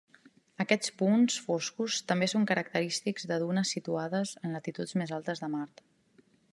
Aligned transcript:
Aquests 0.63 0.93
punts 1.01 1.35
foscos 1.49 1.99
també 2.13 2.29
són 2.33 2.49
característics 2.53 3.29
de 3.33 3.39
dunes 3.45 3.77
situades 3.79 4.35
en 4.45 4.57
latituds 4.59 4.99
més 5.03 5.17
altes 5.21 5.45
de 5.47 5.55
Mart. 5.59 5.89